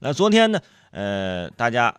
[0.00, 0.60] 那昨天呢，
[0.90, 1.94] 呃，大家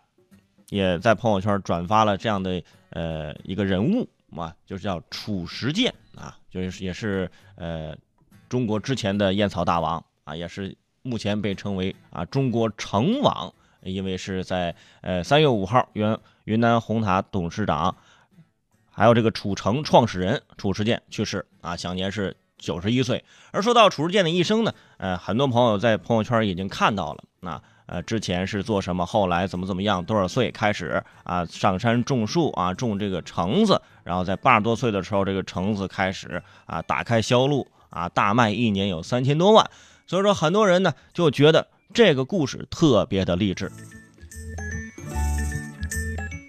[0.69, 7.95] 也在朋友圈转发了这样的呃一个人物嘛，就是叫褚时健啊，就是也是呃
[8.47, 17.95] 中国之前的烟草大王啊，也是目前被称为啊中国橙王，因为是在呃三月五号，原云南红塔董事长，
[18.91, 23.23] 还有这个褚橙创始人褚时健去世啊，享年是九十一岁。
[23.51, 27.63] 而说到褚时健的一生呢，呃，很多朋友在朋友圈已经看到了啊。
[27.87, 29.05] 呃，之前是做什么？
[29.05, 30.03] 后来怎么怎么样？
[30.03, 31.43] 多少岁开始啊？
[31.45, 39.69] 上山种树啊，种这个橙子，然后在八十多岁的时候，这个橙子开始啊打开销路啊，大卖一年有三千多万。
[40.05, 43.71] 所以说，很多人呢就觉得这个故事特别的励志。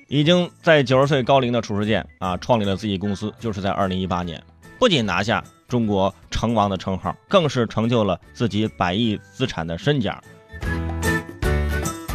[0.08, 4.42] 已经在九十岁高龄的褚时健啊，创立了自己公司，就是在二零一八年，
[4.78, 10.20] 不仅拿下中国橙王的称号，更是成就了自己百亿资产的身价。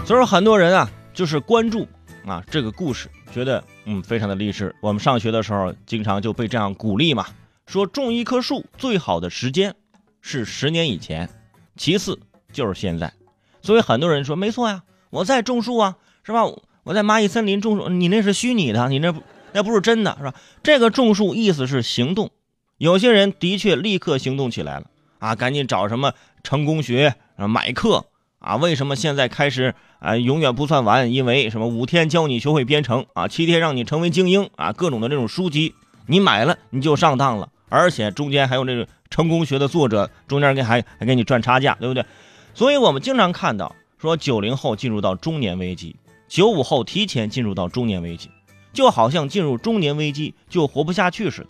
[0.06, 1.88] 所以说，很多人啊，就是关注
[2.26, 4.76] 啊这个故事，觉得嗯非常的励志。
[4.82, 7.26] 我们上学的时候，经常就被这样鼓励嘛，
[7.68, 9.76] 说种一棵树最好的时间
[10.20, 11.30] 是十年以前，
[11.78, 12.20] 其次
[12.52, 13.14] 就是现在。
[13.62, 16.44] 所以很多人说没错呀，我在种树啊，是吧？
[16.84, 19.14] 我在蚂蚁森林种树，你那是虚拟的，你那
[19.54, 20.36] 那不是真的，是吧？
[20.62, 22.30] 这个种树意思是行动，
[22.78, 24.88] 有些人的确立刻行动起来了
[25.20, 28.06] 啊，赶紧找什么成功学啊买课。
[28.44, 30.18] 啊，为什么现在开始啊？
[30.18, 31.66] 永远不算完，因为什么？
[31.66, 35.74] 五天教你学会编程啊，七天让你成为精英啊，各种的这种书籍，
[36.08, 42.06] 你买了你就上当了，而且中间还有这个成功学的作者，中间给还还给你赚差价，对不对？
[42.54, 45.96] 所以我们经常看到说，九零后进入到中年危机，
[46.28, 48.30] 九五后提前进入到中年危机，
[48.74, 51.48] 就好像进入中年危机就活不下去似的。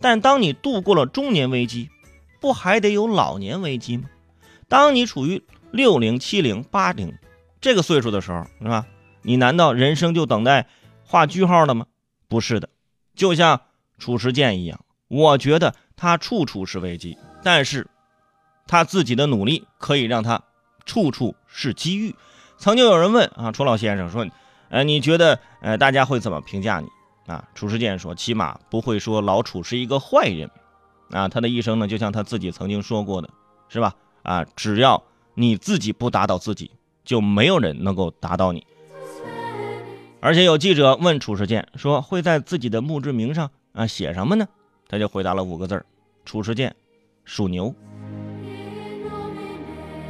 [0.00, 1.90] 但当你度过了中年危机，
[2.40, 4.04] 不还得有老年危机吗？
[4.68, 7.12] 当你处于六零、七零、八零，
[7.60, 8.86] 这个岁数的时候，是吧？
[9.22, 10.66] 你难道人生就等待
[11.04, 11.86] 画句号了吗？
[12.28, 12.68] 不是的，
[13.14, 13.60] 就像
[13.98, 17.86] 褚时健一样，我觉得他处处是危机，但是
[18.66, 20.42] 他自己的努力可以让他
[20.86, 22.14] 处处是机遇。
[22.56, 24.26] 曾经有人问啊，楚老先生说，
[24.70, 26.88] 呃，你觉得呃大家会怎么评价你
[27.26, 27.44] 啊？
[27.54, 30.50] 褚时健说，起码不会说老褚是一个坏人
[31.10, 31.28] 啊。
[31.28, 33.28] 他的一生呢，就像他自己曾经说过的，
[33.68, 33.94] 是吧？
[34.22, 35.02] 啊，只要。
[35.40, 36.72] 你自己不打倒自己，
[37.04, 38.66] 就没有人能够打倒你。
[40.18, 44.48] 而且有记者问褚时健说：“会在自己的墓志铭上啊写什么呢？”
[44.90, 45.86] 他就回答了五个字儿
[46.26, 46.74] ：“褚时健，
[47.24, 47.72] 属牛。”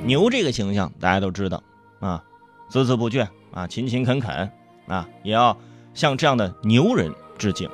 [0.02, 1.62] 牛这个形象大家都知道
[2.00, 2.24] 啊，
[2.70, 4.50] 孜孜不倦啊，勤勤恳恳
[4.86, 5.54] 啊，也要
[5.92, 7.68] 向这样的牛人致敬。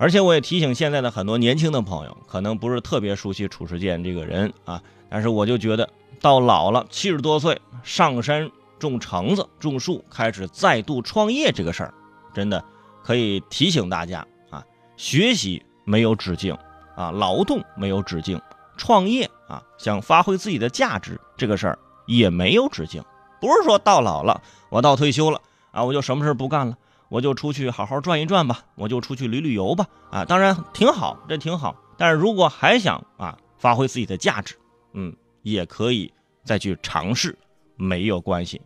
[0.00, 4.82] 而且我也提醒现在的很多年轻的朋友，可能不是特别熟悉褚时健这个人啊。
[5.10, 5.90] 但是我就觉得，
[6.22, 11.92] 到老了七十多岁上山种橙子、种树，开始再度创业这个事儿，
[12.32, 12.64] 真的
[13.04, 14.64] 可以提醒大家啊，
[14.96, 16.56] 学习没有止境
[16.96, 18.40] 啊，劳动没有止境，
[18.78, 23.04] 创业啊，想发挥自己的价值这个事儿也没有止境。
[23.38, 24.40] 不是说到老了，
[24.70, 26.78] 我到退休了啊，我就什么事不干了，
[27.10, 31.76] 我就出去好好转一转吧，我就出去旅旅游吧啊，当然挺好，这挺好。
[31.98, 34.56] 但是如果还想啊，发挥自己的价值。
[34.92, 36.12] 嗯，也可以
[36.44, 37.38] 再去尝试，
[37.76, 38.60] 没有关系，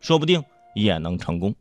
[0.00, 0.42] 说不定
[0.74, 1.54] 也能成功。